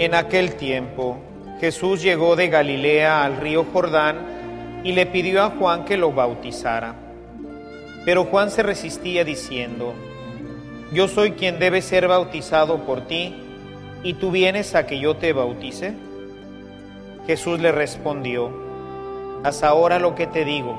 [0.00, 1.16] En aquel tiempo,
[1.58, 6.94] Jesús llegó de Galilea al río Jordán y le pidió a Juan que lo bautizara.
[8.04, 9.94] Pero Juan se resistía diciendo,
[10.92, 13.34] Yo soy quien debe ser bautizado por ti,
[14.04, 15.94] ¿y tú vienes a que yo te bautice?
[17.26, 18.52] Jesús le respondió,
[19.42, 20.78] Haz ahora lo que te digo,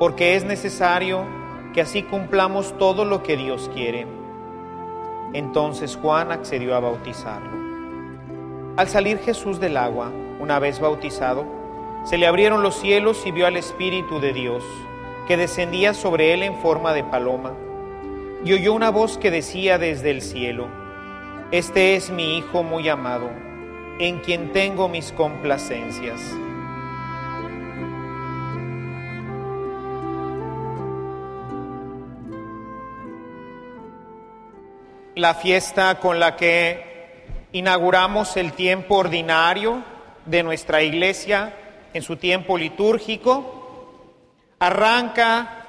[0.00, 1.24] porque es necesario
[1.72, 4.08] que así cumplamos todo lo que Dios quiere.
[5.34, 7.63] Entonces Juan accedió a bautizarlo.
[8.76, 11.46] Al salir Jesús del agua, una vez bautizado,
[12.04, 14.64] se le abrieron los cielos y vio al Espíritu de Dios,
[15.28, 17.52] que descendía sobre él en forma de paloma,
[18.44, 20.66] y oyó una voz que decía desde el cielo,
[21.52, 23.30] Este es mi Hijo muy amado,
[24.00, 26.20] en quien tengo mis complacencias.
[35.14, 36.93] La fiesta con la que
[37.54, 39.84] inauguramos el tiempo ordinario
[40.26, 41.54] de nuestra iglesia
[41.92, 44.10] en su tiempo litúrgico.
[44.58, 45.64] Arranca,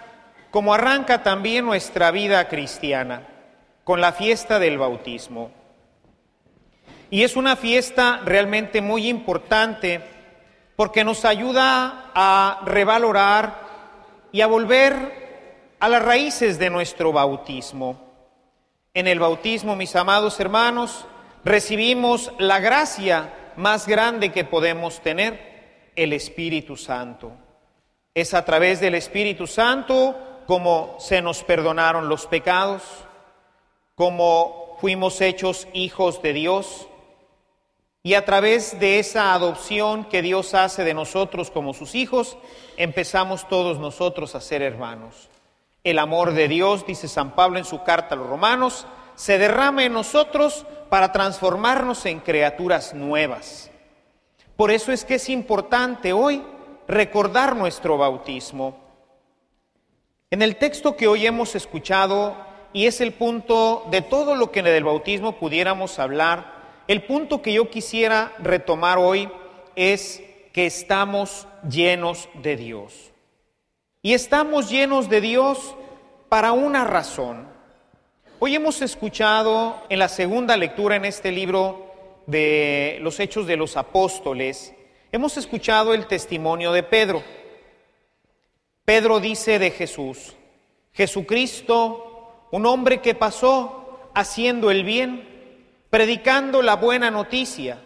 [0.50, 3.28] como arranca también nuestra vida cristiana,
[3.84, 5.52] con la fiesta del bautismo.
[7.12, 10.02] Y es una fiesta realmente muy importante
[10.76, 13.60] porque nos ayuda a revalorar
[14.32, 18.02] y a volver a las raíces de nuestro bautismo.
[18.96, 21.06] En el bautismo, mis amados hermanos,
[21.46, 25.54] recibimos la gracia más grande que podemos tener,
[25.96, 27.32] el Espíritu Santo.
[28.14, 32.82] Es a través del Espíritu Santo como se nos perdonaron los pecados,
[33.94, 36.88] como fuimos hechos hijos de Dios,
[38.04, 42.38] y a través de esa adopción que Dios hace de nosotros como sus hijos,
[42.78, 45.30] empezamos todos nosotros a ser hermanos.
[45.84, 48.86] El amor de Dios, dice San Pablo en su carta a los romanos,
[49.16, 53.70] se derrama en nosotros para transformarnos en criaturas nuevas.
[54.56, 56.42] Por eso es que es importante hoy
[56.88, 58.78] recordar nuestro bautismo.
[60.32, 62.38] En el texto que hoy hemos escuchado,
[62.72, 66.54] y es el punto de todo lo que en el bautismo pudiéramos hablar,
[66.88, 69.30] el punto que yo quisiera retomar hoy
[69.76, 70.24] es
[70.54, 73.12] que estamos llenos de Dios.
[74.02, 75.76] Y estamos llenos de Dios
[76.30, 77.54] para una razón.
[78.38, 83.78] Hoy hemos escuchado en la segunda lectura en este libro de los Hechos de los
[83.78, 84.74] Apóstoles,
[85.14, 87.24] hemos escuchado el testimonio de Pedro.
[88.84, 90.36] Pedro dice de Jesús,
[90.92, 97.80] Jesucristo, un hombre que pasó haciendo el bien, predicando la buena noticia,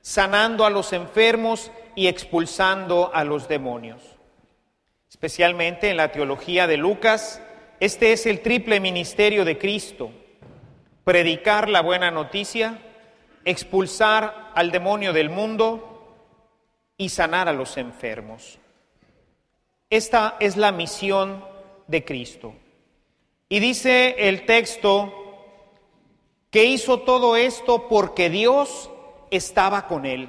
[0.00, 4.02] sanando a los enfermos y expulsando a los demonios.
[5.08, 7.40] Especialmente en la teología de Lucas,
[7.82, 10.12] este es el triple ministerio de Cristo.
[11.02, 12.80] Predicar la buena noticia,
[13.44, 16.14] expulsar al demonio del mundo
[16.96, 18.60] y sanar a los enfermos.
[19.90, 21.44] Esta es la misión
[21.88, 22.54] de Cristo.
[23.48, 25.12] Y dice el texto
[26.52, 28.92] que hizo todo esto porque Dios
[29.32, 30.28] estaba con él.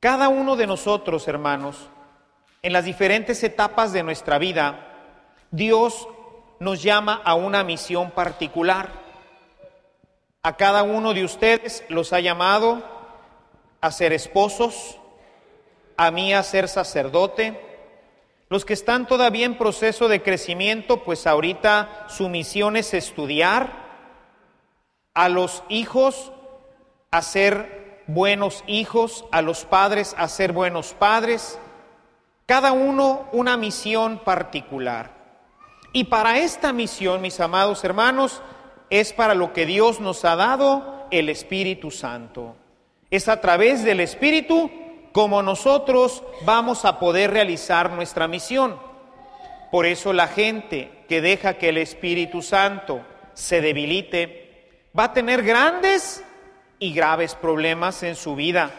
[0.00, 1.88] Cada uno de nosotros, hermanos,
[2.60, 4.82] en las diferentes etapas de nuestra vida,
[5.50, 6.06] Dios
[6.58, 8.90] nos llama a una misión particular.
[10.42, 12.82] A cada uno de ustedes los ha llamado
[13.80, 14.98] a ser esposos,
[15.96, 17.60] a mí a ser sacerdote.
[18.48, 23.84] Los que están todavía en proceso de crecimiento, pues ahorita su misión es estudiar.
[25.14, 26.32] A los hijos
[27.10, 31.58] a ser buenos hijos, a los padres a ser buenos padres.
[32.46, 35.15] Cada uno una misión particular.
[35.96, 38.42] Y para esta misión, mis amados hermanos,
[38.90, 42.54] es para lo que Dios nos ha dado el Espíritu Santo.
[43.10, 44.70] Es a través del Espíritu
[45.12, 48.78] como nosotros vamos a poder realizar nuestra misión.
[49.70, 53.00] Por eso la gente que deja que el Espíritu Santo
[53.32, 56.22] se debilite va a tener grandes
[56.78, 58.70] y graves problemas en su vida,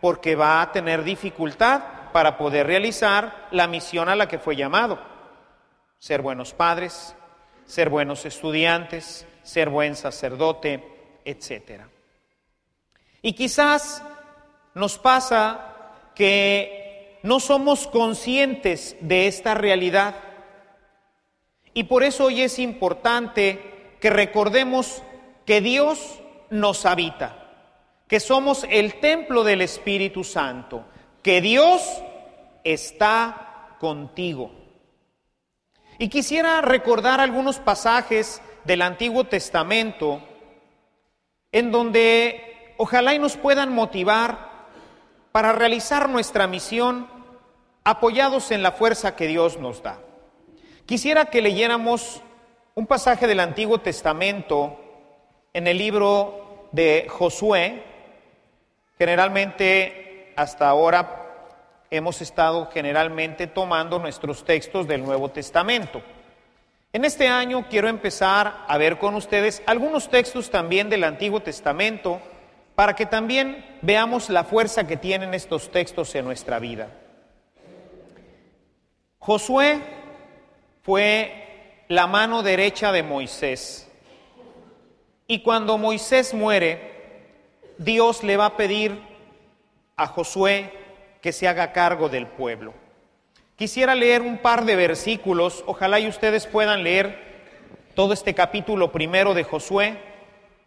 [0.00, 1.82] porque va a tener dificultad
[2.12, 5.09] para poder realizar la misión a la que fue llamado.
[6.00, 7.14] Ser buenos padres,
[7.66, 10.82] ser buenos estudiantes, ser buen sacerdote,
[11.26, 11.82] etc.
[13.20, 14.02] Y quizás
[14.74, 20.14] nos pasa que no somos conscientes de esta realidad.
[21.74, 25.02] Y por eso hoy es importante que recordemos
[25.44, 26.18] que Dios
[26.48, 27.36] nos habita,
[28.08, 30.86] que somos el templo del Espíritu Santo,
[31.22, 31.82] que Dios
[32.64, 34.59] está contigo.
[36.00, 40.22] Y quisiera recordar algunos pasajes del Antiguo Testamento
[41.52, 44.48] en donde ojalá y nos puedan motivar
[45.30, 47.06] para realizar nuestra misión
[47.84, 50.00] apoyados en la fuerza que Dios nos da.
[50.86, 52.22] Quisiera que leyéramos
[52.74, 54.80] un pasaje del Antiguo Testamento
[55.52, 57.84] en el libro de Josué.
[58.96, 61.19] Generalmente hasta ahora
[61.90, 66.02] hemos estado generalmente tomando nuestros textos del Nuevo Testamento.
[66.92, 72.20] En este año quiero empezar a ver con ustedes algunos textos también del Antiguo Testamento
[72.74, 76.88] para que también veamos la fuerza que tienen estos textos en nuestra vida.
[79.18, 79.80] Josué
[80.82, 83.88] fue la mano derecha de Moisés.
[85.26, 86.90] Y cuando Moisés muere,
[87.78, 89.00] Dios le va a pedir
[89.96, 90.79] a Josué
[91.20, 92.72] que se haga cargo del pueblo.
[93.56, 97.30] Quisiera leer un par de versículos, ojalá y ustedes puedan leer
[97.94, 99.98] todo este capítulo primero de Josué,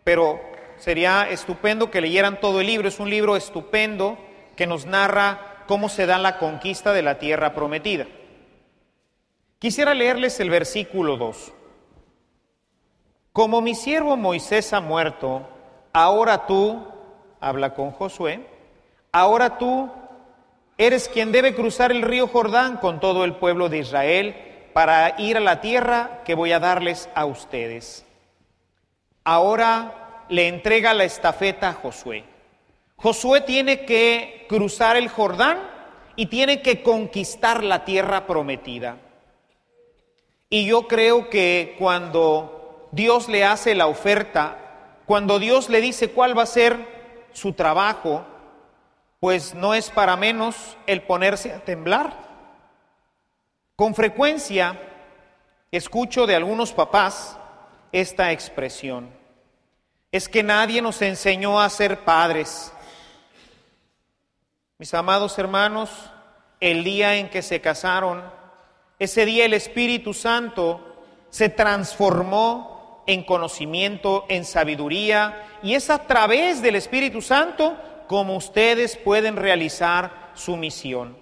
[0.03, 0.39] pero
[0.77, 4.17] sería estupendo que leyeran todo el libro, es un libro estupendo
[4.55, 8.05] que nos narra cómo se da la conquista de la tierra prometida.
[9.57, 11.53] Quisiera leerles el versículo 2.
[13.31, 15.47] Como mi siervo Moisés ha muerto,
[15.94, 16.85] ahora tú,
[17.39, 18.45] habla con Josué,
[19.11, 19.89] ahora tú
[20.77, 24.35] Eres quien debe cruzar el río Jordán con todo el pueblo de Israel
[24.73, 28.05] para ir a la tierra que voy a darles a ustedes.
[29.23, 32.23] Ahora le entrega la estafeta a Josué.
[32.95, 35.59] Josué tiene que cruzar el Jordán
[36.15, 38.97] y tiene que conquistar la tierra prometida.
[40.49, 44.57] Y yo creo que cuando Dios le hace la oferta,
[45.05, 46.77] cuando Dios le dice cuál va a ser
[47.33, 48.25] su trabajo,
[49.23, 52.13] pues no es para menos el ponerse a temblar.
[53.73, 54.77] Con frecuencia
[55.71, 57.37] escucho de algunos papás
[57.93, 59.09] esta expresión.
[60.11, 62.73] Es que nadie nos enseñó a ser padres.
[64.77, 65.89] Mis amados hermanos,
[66.59, 68.21] el día en que se casaron,
[68.99, 70.97] ese día el Espíritu Santo
[71.29, 77.77] se transformó en conocimiento, en sabiduría, y es a través del Espíritu Santo
[78.07, 81.17] como ustedes pueden realizar su misión.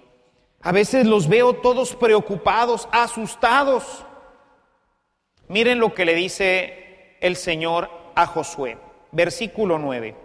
[0.60, 4.04] A veces los veo todos preocupados, asustados.
[5.48, 8.78] Miren lo que le dice el Señor a Josué,
[9.10, 10.16] versículo 9.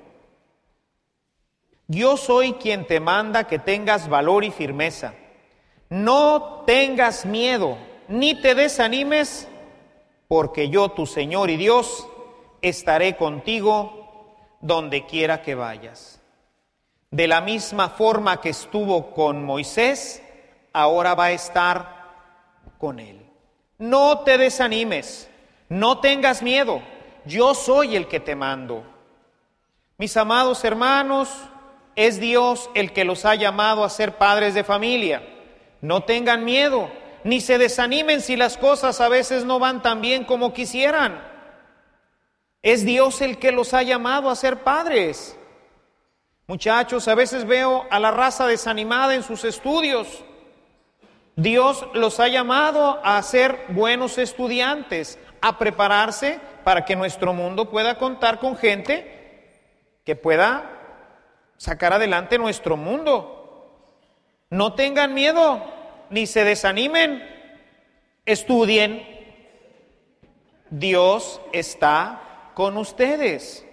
[1.87, 5.13] Yo soy quien te manda que tengas valor y firmeza.
[5.89, 7.77] No tengas miedo,
[8.09, 9.47] ni te desanimes,
[10.27, 12.07] porque yo, tu Señor y Dios,
[12.61, 16.16] estaré contigo donde quiera que vayas.
[17.11, 20.21] De la misma forma que estuvo con Moisés,
[20.73, 21.97] ahora va a estar
[22.77, 23.25] con él.
[23.77, 25.29] No te desanimes,
[25.69, 26.81] no tengas miedo,
[27.25, 28.83] yo soy el que te mando.
[29.97, 31.29] Mis amados hermanos,
[31.95, 35.23] es Dios el que los ha llamado a ser padres de familia.
[35.81, 36.91] No tengan miedo,
[37.23, 41.19] ni se desanimen si las cosas a veces no van tan bien como quisieran.
[42.61, 45.37] Es Dios el que los ha llamado a ser padres.
[46.49, 50.23] Muchachos, a veces veo a la raza desanimada en sus estudios.
[51.35, 57.97] Dios los ha llamado a ser buenos estudiantes, a prepararse para que nuestro mundo pueda
[57.97, 59.51] contar con gente
[60.05, 60.71] que pueda
[61.57, 63.83] sacar adelante nuestro mundo.
[64.49, 65.61] No tengan miedo,
[66.09, 67.27] ni se desanimen,
[68.25, 69.05] estudien.
[70.69, 73.65] Dios está con ustedes.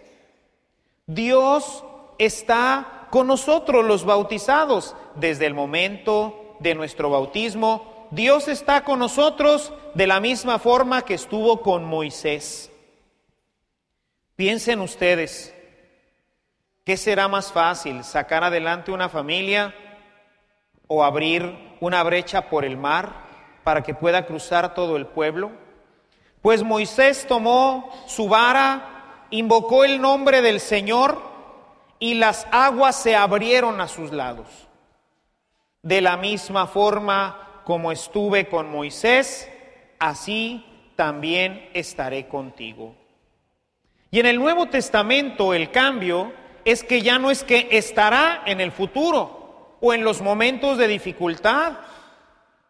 [1.07, 1.85] Dios
[2.18, 8.09] está con nosotros los bautizados desde el momento de nuestro bautismo.
[8.11, 12.71] Dios está con nosotros de la misma forma que estuvo con Moisés.
[14.37, 15.54] Piensen ustedes,
[16.85, 19.75] ¿qué será más fácil, sacar adelante una familia
[20.88, 23.12] o abrir una brecha por el mar
[23.62, 25.52] para que pueda cruzar todo el pueblo?
[26.42, 31.34] Pues Moisés tomó su vara, invocó el nombre del Señor
[31.99, 34.49] y las aguas se abrieron a sus lados.
[35.83, 39.51] De la misma forma como estuve con Moisés,
[39.99, 40.65] así
[40.97, 42.95] también estaré contigo.
[44.11, 46.33] Y en el Nuevo Testamento el cambio
[46.65, 50.89] es que ya no es que estará en el futuro o en los momentos de
[50.89, 51.79] dificultad,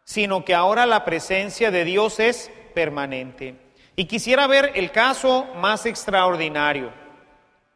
[0.03, 3.55] sino que ahora la presencia de Dios es permanente.
[3.95, 6.91] Y quisiera ver el caso más extraordinario,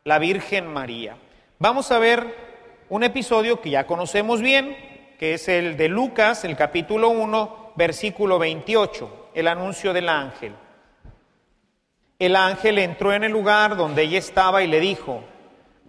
[0.03, 1.15] la Virgen María.
[1.61, 4.77] Vamos a ver un episodio que ya conocemos bien,
[5.19, 10.55] que es el de Lucas, el capítulo 1, versículo 28, el anuncio del ángel.
[12.17, 15.21] El ángel entró en el lugar donde ella estaba y le dijo,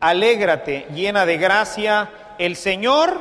[0.00, 3.21] alégrate llena de gracia, el Señor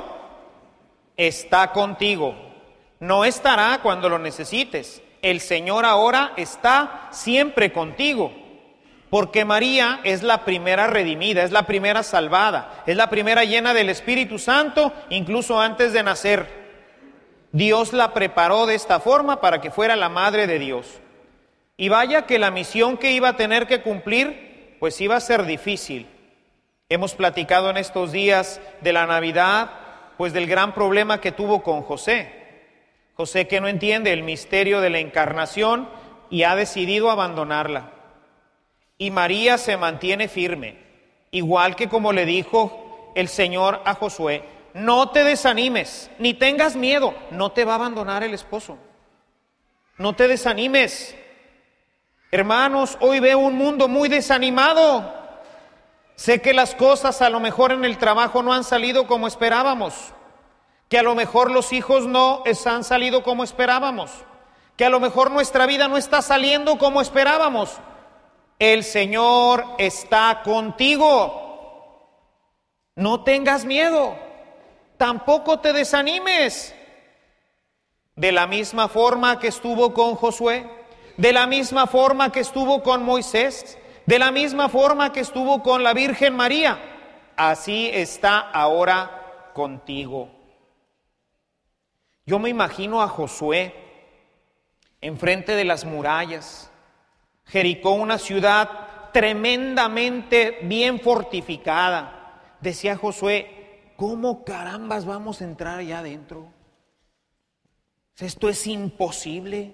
[1.18, 2.34] está contigo.
[3.00, 5.04] No estará cuando lo necesites.
[5.22, 8.34] El Señor ahora está siempre contigo.
[9.10, 13.90] Porque María es la primera redimida, es la primera salvada, es la primera llena del
[13.90, 16.60] Espíritu Santo, incluso antes de nacer.
[17.52, 21.00] Dios la preparó de esta forma para que fuera la madre de Dios.
[21.78, 25.46] Y vaya que la misión que iba a tener que cumplir, pues iba a ser
[25.46, 26.08] difícil.
[26.88, 29.72] Hemos platicado en estos días de la Navidad,
[30.18, 32.32] pues del gran problema que tuvo con José.
[33.16, 35.90] José que no entiende el misterio de la encarnación
[36.30, 37.99] y ha decidido abandonarla.
[39.02, 40.78] Y María se mantiene firme,
[41.32, 47.14] igual que como le dijo el Señor a Josué, no te desanimes, ni tengas miedo,
[47.32, 48.78] no te va a abandonar el esposo.
[49.98, 51.16] No te desanimes.
[52.30, 55.14] Hermanos, hoy veo un mundo muy desanimado.
[56.16, 60.14] Sé que las cosas a lo mejor en el trabajo no han salido como esperábamos,
[60.90, 64.12] que a lo mejor los hijos no han salido como esperábamos,
[64.76, 67.80] que a lo mejor nuestra vida no está saliendo como esperábamos.
[68.60, 72.06] El Señor está contigo.
[72.96, 74.16] No tengas miedo.
[74.98, 76.76] Tampoco te desanimes.
[78.18, 80.70] De la misma forma que estuvo con Josué,
[81.16, 85.84] de la misma forma que estuvo con Moisés, de la misma forma que estuvo con
[85.84, 86.78] la Virgen María,
[87.38, 90.30] así está ahora contigo.
[92.26, 93.74] Yo me imagino a Josué
[95.00, 96.69] enfrente de las murallas,
[97.50, 102.56] Jericó, una ciudad tremendamente bien fortificada.
[102.62, 106.48] Decía Josué, ¿cómo carambas vamos a entrar allá adentro?
[108.18, 109.74] Esto es imposible.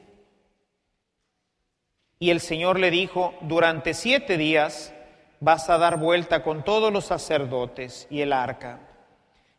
[2.19, 4.93] Y el Señor le dijo, durante siete días
[5.39, 8.79] vas a dar vuelta con todos los sacerdotes y el arca.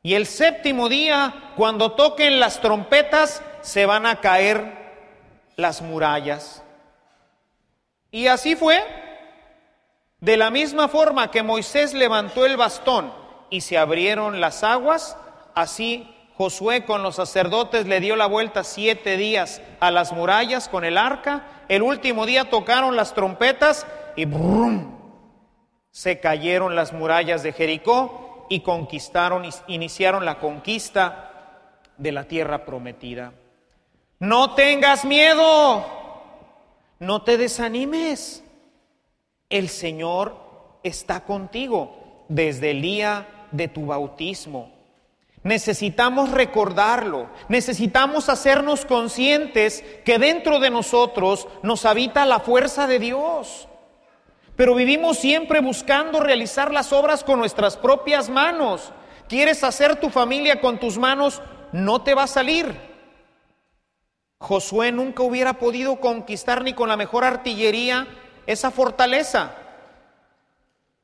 [0.03, 4.73] Y el séptimo día, cuando toquen las trompetas, se van a caer
[5.57, 6.63] las murallas.
[8.17, 8.83] Y así fue.
[10.21, 13.13] De la misma forma que Moisés levantó el bastón
[13.51, 15.19] y se abrieron las aguas,
[15.55, 20.87] así Josué con los sacerdotes le dio la vuelta siete días a las murallas con
[20.87, 21.45] el arca.
[21.69, 24.97] El último día tocaron las trompetas y ¡brum!
[25.91, 33.35] se cayeron las murallas de Jericó y conquistaron, iniciaron la conquista de la tierra prometida.
[34.19, 36.06] No tengas miedo,
[36.99, 38.43] no te desanimes.
[39.49, 40.37] El Señor
[40.83, 44.75] está contigo desde el día de tu bautismo.
[45.43, 53.69] Necesitamos recordarlo, necesitamos hacernos conscientes que dentro de nosotros nos habita la fuerza de Dios.
[54.57, 58.93] Pero vivimos siempre buscando realizar las obras con nuestras propias manos.
[59.29, 61.41] ¿Quieres hacer tu familia con tus manos?
[61.73, 62.96] No te va a salir.
[64.38, 68.07] Josué nunca hubiera podido conquistar ni con la mejor artillería
[68.47, 69.55] esa fortaleza.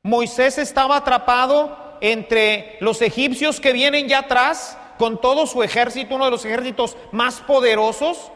[0.03, 6.25] Moisés estaba atrapado entre los egipcios que vienen ya atrás con todo su ejército, uno
[6.25, 8.31] de los ejércitos más poderosos,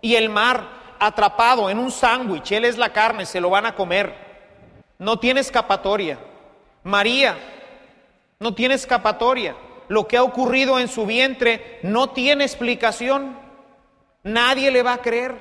[0.00, 0.64] y el mar
[0.98, 4.14] atrapado en un sándwich, él es la carne, se lo van a comer.
[4.98, 6.18] No tiene escapatoria.
[6.84, 7.36] María
[8.38, 9.56] no tiene escapatoria.
[9.88, 13.47] Lo que ha ocurrido en su vientre no tiene explicación.
[14.22, 15.40] Nadie le va a creer.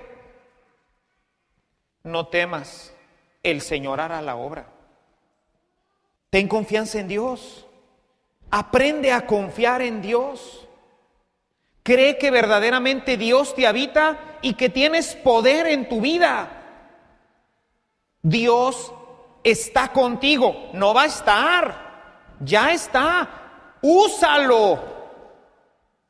[2.03, 2.93] No temas,
[3.43, 4.67] el Señor hará la obra.
[6.29, 7.65] Ten confianza en Dios.
[8.49, 10.67] Aprende a confiar en Dios.
[11.83, 16.49] Cree que verdaderamente Dios te habita y que tienes poder en tu vida.
[18.21, 18.93] Dios
[19.43, 23.29] está contigo, no va a estar, ya está.
[23.81, 24.79] Úsalo,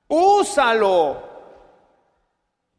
[0.07, 1.26] úsalo.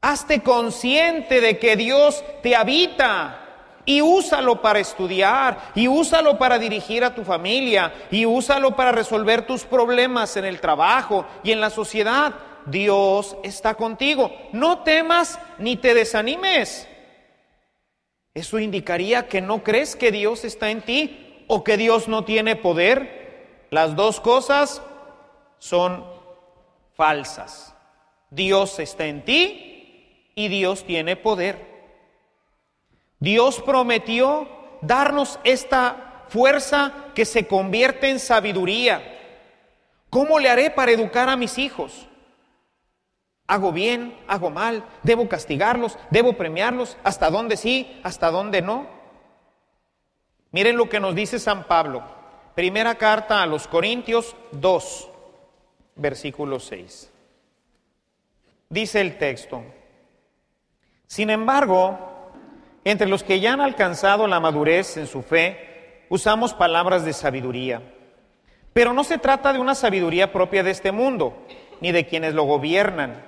[0.00, 3.44] Hazte consciente de que Dios te habita
[3.84, 9.46] y úsalo para estudiar, y úsalo para dirigir a tu familia, y úsalo para resolver
[9.46, 12.34] tus problemas en el trabajo y en la sociedad.
[12.66, 14.30] Dios está contigo.
[14.52, 16.86] No temas ni te desanimes.
[18.34, 22.56] Eso indicaría que no crees que Dios está en ti o que Dios no tiene
[22.56, 23.66] poder.
[23.70, 24.82] Las dos cosas
[25.58, 26.04] son
[26.94, 27.74] falsas.
[28.30, 29.67] Dios está en ti
[30.38, 31.66] y Dios tiene poder.
[33.18, 34.46] Dios prometió
[34.80, 39.02] darnos esta fuerza que se convierte en sabiduría.
[40.08, 42.06] ¿Cómo le haré para educar a mis hijos?
[43.48, 44.16] ¿Hago bien?
[44.28, 44.84] ¿Hago mal?
[45.02, 45.98] ¿Debo castigarlos?
[46.08, 46.96] ¿Debo premiarlos?
[47.02, 48.00] ¿Hasta dónde sí?
[48.04, 48.86] ¿Hasta dónde no?
[50.52, 52.04] Miren lo que nos dice San Pablo.
[52.54, 55.10] Primera carta a los Corintios 2,
[55.96, 57.10] versículo 6.
[58.68, 59.64] Dice el texto,
[61.08, 61.98] sin embargo,
[62.84, 67.82] entre los que ya han alcanzado la madurez en su fe, usamos palabras de sabiduría.
[68.74, 71.46] Pero no se trata de una sabiduría propia de este mundo,
[71.80, 73.24] ni de quienes lo gobiernan.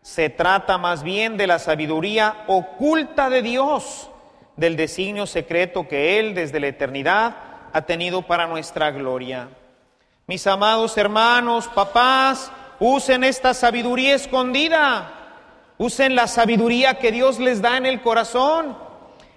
[0.00, 4.10] Se trata más bien de la sabiduría oculta de Dios,
[4.56, 7.36] del designio secreto que Él desde la eternidad
[7.72, 9.50] ha tenido para nuestra gloria.
[10.26, 15.19] Mis amados hermanos, papás, usen esta sabiduría escondida,
[15.80, 18.76] usen la sabiduría que Dios les da en el corazón.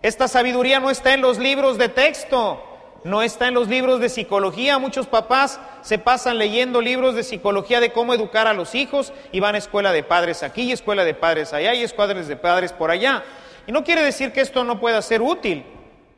[0.01, 2.61] Esta sabiduría no está en los libros de texto,
[3.05, 4.77] no está en los libros de psicología.
[4.77, 9.39] Muchos papás se pasan leyendo libros de psicología de cómo educar a los hijos y
[9.39, 12.73] van a escuela de padres aquí y escuela de padres allá y escuadras de padres
[12.73, 13.23] por allá.
[13.65, 15.63] Y no quiere decir que esto no pueda ser útil,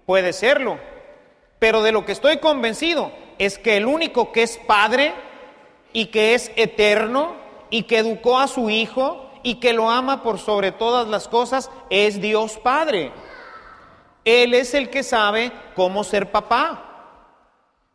[0.08, 0.80] puede serlo.
[1.60, 5.14] Pero de lo que estoy convencido es que el único que es padre
[5.94, 7.36] y que es eterno
[7.70, 11.70] y que educó a su hijo y que lo ama por sobre todas las cosas
[11.92, 13.12] es Dios Padre.
[14.26, 16.82] Él es el que sabe cómo ser papá.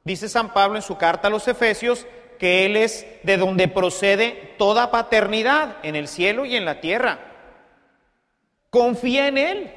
[0.05, 2.07] Dice San Pablo en su carta a los Efesios
[2.39, 7.19] que Él es de donde procede toda paternidad en el cielo y en la tierra.
[8.71, 9.75] Confía en Él.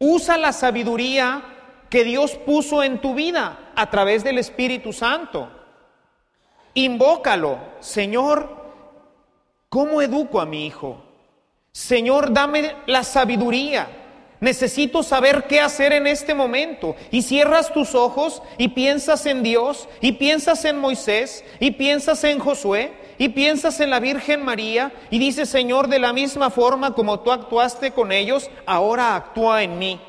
[0.00, 1.44] Usa la sabiduría
[1.88, 5.48] que Dios puso en tu vida a través del Espíritu Santo.
[6.74, 8.59] Invócalo, Señor,
[9.70, 11.02] ¿cómo educo a mi hijo?
[11.72, 13.88] Señor, dame la sabiduría
[14.40, 16.96] Necesito saber qué hacer en este momento.
[17.10, 22.38] Y cierras tus ojos y piensas en Dios, y piensas en Moisés, y piensas en
[22.38, 27.20] Josué, y piensas en la Virgen María, y dices, Señor, de la misma forma como
[27.20, 30.00] tú actuaste con ellos, ahora actúa en mí.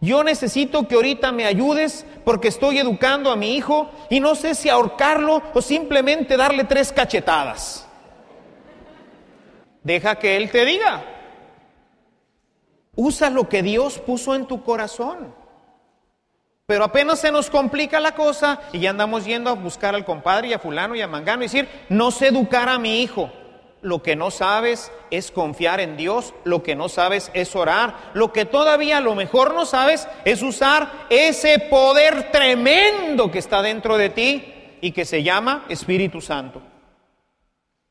[0.00, 4.54] Yo necesito que ahorita me ayudes porque estoy educando a mi hijo y no sé
[4.54, 7.85] si ahorcarlo o simplemente darle tres cachetadas.
[9.86, 11.04] Deja que Él te diga.
[12.96, 15.32] Usa lo que Dios puso en tu corazón.
[16.66, 20.48] Pero apenas se nos complica la cosa y ya andamos yendo a buscar al compadre
[20.48, 23.30] y a fulano y a mangano y decir, no sé educar a mi hijo.
[23.80, 28.32] Lo que no sabes es confiar en Dios, lo que no sabes es orar, lo
[28.32, 34.10] que todavía lo mejor no sabes es usar ese poder tremendo que está dentro de
[34.10, 36.60] ti y que se llama Espíritu Santo.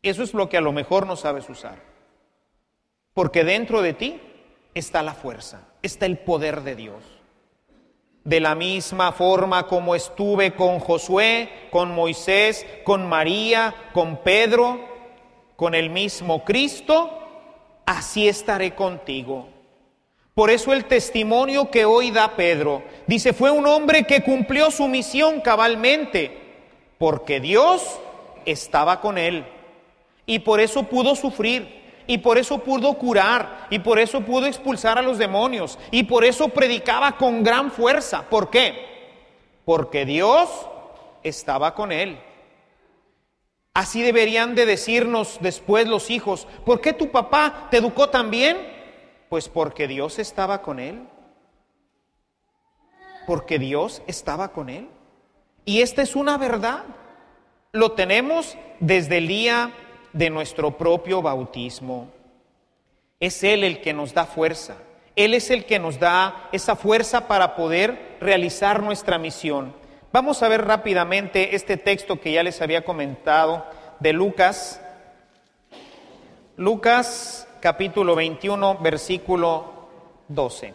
[0.06, 1.80] Eso es lo que a lo mejor no sabes usar.
[3.16, 4.22] Porque dentro de ti
[4.76, 7.04] está la fuerza, está el poder de Dios.
[8.24, 14.80] De la misma forma como estuve con Josué, con Moisés, con María, con Pedro,
[15.56, 17.10] con el mismo Cristo,
[17.88, 19.48] así estaré contigo.
[20.36, 24.88] Por eso el testimonio que hoy da Pedro dice, fue un hombre que cumplió su
[24.88, 26.38] misión cabalmente,
[27.00, 28.00] porque Dios
[28.46, 29.46] estaba con él.
[30.26, 34.98] Y por eso pudo sufrir, y por eso pudo curar y por eso pudo expulsar
[34.98, 38.30] a los demonios y por eso predicaba con gran fuerza.
[38.30, 38.76] ¿Por qué?
[39.66, 40.50] Porque Dios
[41.24, 42.20] estaba con él.
[43.74, 48.58] Así deberían de decirnos después los hijos, ¿por qué tu papá te educó tan bien?
[49.28, 51.08] Pues porque Dios estaba con él.
[53.28, 54.88] Porque Dios estaba con él.
[55.66, 56.84] Y esta es una verdad.
[57.72, 59.74] Lo tenemos desde el día
[60.16, 62.08] de nuestro propio bautismo.
[63.20, 64.78] Es Él el que nos da fuerza.
[65.14, 69.76] Él es el que nos da esa fuerza para poder realizar nuestra misión.
[70.14, 73.66] Vamos a ver rápidamente este texto que ya les había comentado
[74.00, 74.82] de Lucas.
[76.56, 79.90] Lucas capítulo 21, versículo
[80.30, 80.74] 12.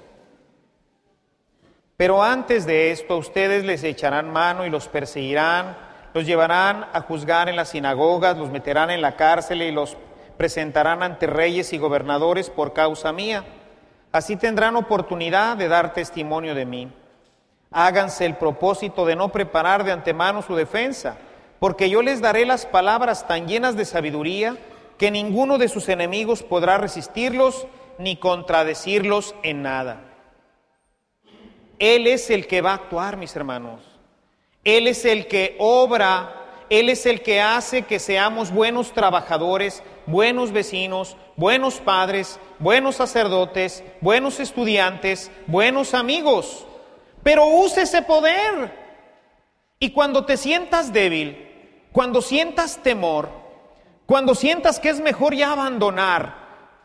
[1.97, 7.49] Pero antes de esto ustedes les echarán mano y los perseguirán los llevarán a juzgar
[7.49, 9.97] en las sinagogas, los meterán en la cárcel y los
[10.37, 13.45] presentarán ante reyes y gobernadores por causa mía.
[14.13, 16.93] Así tendrán oportunidad de dar testimonio de mí.
[17.71, 21.17] Háganse el propósito de no preparar de antemano su defensa,
[21.61, 24.57] porque yo les daré las palabras tan llenas de sabiduría
[24.99, 27.67] que ninguno de sus enemigos podrá resistirlos
[27.99, 30.01] ni contradecirlos en nada.
[31.79, 33.90] Él es el que va a actuar, mis hermanos.
[34.65, 40.53] Él es el que obra, Él es el que hace que seamos buenos trabajadores, buenos
[40.53, 46.67] vecinos, buenos padres, buenos sacerdotes, buenos estudiantes, buenos amigos.
[47.23, 48.79] Pero use ese poder.
[49.79, 51.49] Y cuando te sientas débil,
[51.93, 53.31] cuando sientas temor,
[54.05, 56.35] cuando sientas que es mejor ya abandonar,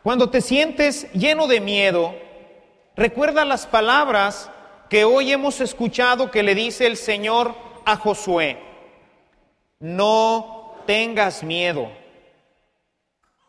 [0.02, 2.14] cuando te sientes lleno de miedo,
[2.96, 4.50] recuerda las palabras
[4.88, 8.58] que hoy hemos escuchado que le dice el Señor a Josué.
[9.80, 11.88] No tengas miedo,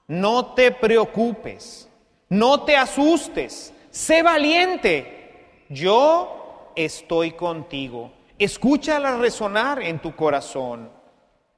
[0.08, 1.90] no te preocupes,
[2.30, 8.12] no te asustes, sé valiente, yo estoy contigo.
[8.40, 10.92] Escúchala resonar en tu corazón.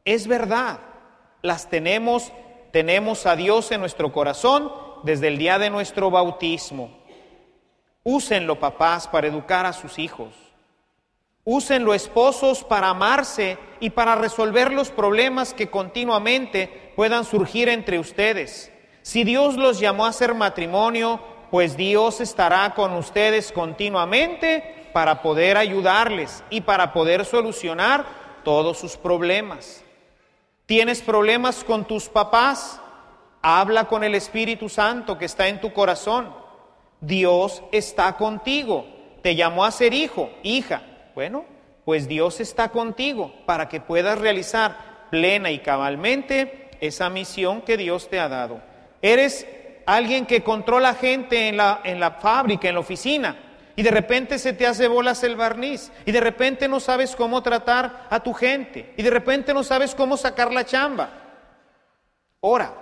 [0.05, 0.79] Es verdad,
[1.41, 2.31] las tenemos,
[2.71, 4.71] tenemos a Dios en nuestro corazón
[5.03, 6.97] desde el día de nuestro bautismo.
[8.03, 10.48] Úsenlo, papás, para educar a sus hijos.
[11.43, 18.71] Úsenlo, esposos, para amarse y para resolver los problemas que continuamente puedan surgir entre ustedes.
[19.01, 25.57] Si Dios los llamó a hacer matrimonio, pues Dios estará con ustedes continuamente para poder
[25.57, 28.05] ayudarles y para poder solucionar
[28.43, 29.83] todos sus problemas.
[30.65, 32.79] ¿Tienes problemas con tus papás?
[33.41, 36.31] Habla con el Espíritu Santo que está en tu corazón.
[37.01, 38.85] Dios está contigo.
[39.23, 40.83] Te llamó a ser hijo, hija.
[41.19, 41.43] Bueno,
[41.83, 48.09] pues Dios está contigo para que puedas realizar plena y cabalmente esa misión que Dios
[48.09, 48.61] te ha dado.
[49.01, 49.45] Eres
[49.85, 53.35] alguien que controla gente en la, en la fábrica, en la oficina,
[53.75, 57.43] y de repente se te hace bolas el barniz, y de repente no sabes cómo
[57.43, 61.09] tratar a tu gente, y de repente no sabes cómo sacar la chamba.
[62.39, 62.75] Ora,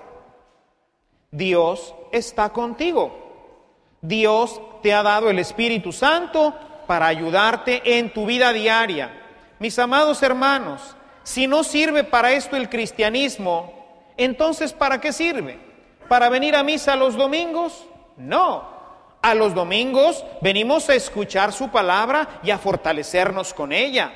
[1.31, 3.97] Dios está contigo.
[3.99, 6.53] Dios te ha dado el Espíritu Santo
[6.87, 9.11] para ayudarte en tu vida diaria.
[9.59, 13.73] Mis amados hermanos, si no sirve para esto el cristianismo,
[14.15, 15.59] entonces ¿para qué sirve?
[16.07, 17.85] ¿Para venir a misa los domingos?
[18.15, 18.77] No.
[19.21, 24.13] A los domingos venimos a escuchar su palabra y a fortalecernos con ella.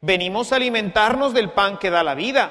[0.00, 2.50] Venimos a alimentarnos del pan que da la vida.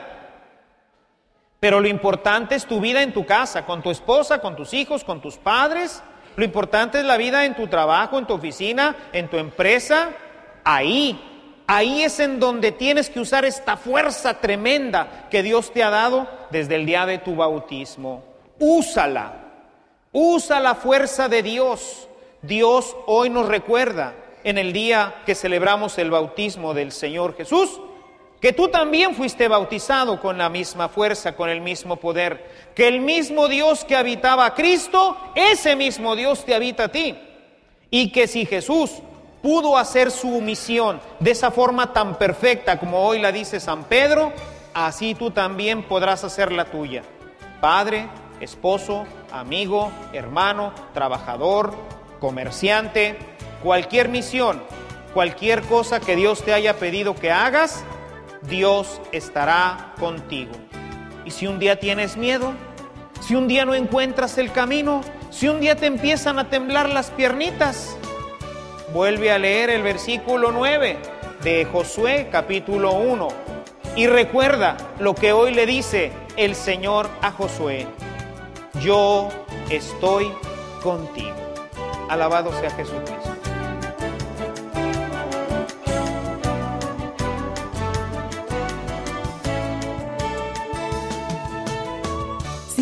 [1.59, 5.03] Pero lo importante es tu vida en tu casa, con tu esposa, con tus hijos,
[5.03, 6.03] con tus padres.
[6.38, 10.12] Lo importante es la vida en tu trabajo, en tu oficina, en tu empresa.
[10.63, 11.19] Ahí,
[11.65, 16.28] ahí es en donde tienes que usar esta fuerza tremenda que Dios te ha dado
[16.52, 18.23] desde el día de tu bautismo.
[18.60, 19.34] Úsala.
[20.12, 22.08] Usa la fuerza de Dios.
[22.43, 27.82] Dios hoy nos recuerda en el día que celebramos el bautismo del Señor Jesús,
[28.39, 33.00] que tú también fuiste bautizado con la misma fuerza, con el mismo poder, que el
[33.00, 37.17] mismo Dios que habitaba a Cristo, ese mismo Dios te habita a ti,
[37.89, 38.91] y que si Jesús
[39.41, 44.34] pudo hacer su misión de esa forma tan perfecta como hoy la dice San Pedro,
[44.73, 47.04] así tú también podrás hacer la tuya.
[47.60, 48.08] Padre,
[48.39, 51.73] esposo, amigo, hermano, trabajador,
[52.19, 53.17] comerciante,
[53.63, 54.62] cualquier misión,
[55.13, 57.84] cualquier cosa que Dios te haya pedido que hagas,
[58.49, 60.51] Dios estará contigo.
[61.25, 62.53] Y si un día tienes miedo,
[63.21, 67.12] si un día no encuentras el camino, si un día te empiezan a temblar las
[67.12, 67.97] piernitas,
[68.93, 70.97] vuelve a leer el versículo 9
[71.43, 73.27] de Josué capítulo 1
[73.95, 77.88] y recuerda lo que hoy le dice el Señor a Josué
[78.81, 79.29] yo
[79.69, 80.31] estoy
[80.83, 81.36] contigo.
[82.10, 83.16] Alabado sea Jesucristo.